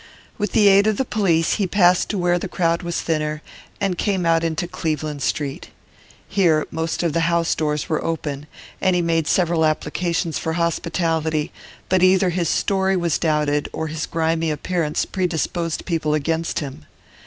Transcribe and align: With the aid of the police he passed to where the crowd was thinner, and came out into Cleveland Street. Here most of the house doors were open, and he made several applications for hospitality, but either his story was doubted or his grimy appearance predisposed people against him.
With 0.39 0.53
the 0.53 0.67
aid 0.67 0.87
of 0.87 0.97
the 0.97 1.05
police 1.05 1.57
he 1.57 1.67
passed 1.67 2.09
to 2.09 2.17
where 2.17 2.39
the 2.39 2.47
crowd 2.47 2.81
was 2.81 2.99
thinner, 3.01 3.43
and 3.79 3.99
came 3.99 4.25
out 4.25 4.43
into 4.43 4.67
Cleveland 4.67 5.21
Street. 5.21 5.69
Here 6.27 6.65
most 6.71 7.03
of 7.03 7.13
the 7.13 7.19
house 7.29 7.53
doors 7.53 7.87
were 7.87 8.03
open, 8.03 8.47
and 8.81 8.95
he 8.95 9.03
made 9.03 9.27
several 9.27 9.63
applications 9.63 10.39
for 10.39 10.53
hospitality, 10.53 11.51
but 11.87 12.01
either 12.01 12.31
his 12.31 12.49
story 12.49 12.97
was 12.97 13.19
doubted 13.19 13.69
or 13.73 13.89
his 13.89 14.07
grimy 14.07 14.49
appearance 14.49 15.05
predisposed 15.05 15.85
people 15.85 16.15
against 16.15 16.61
him. 16.61 16.85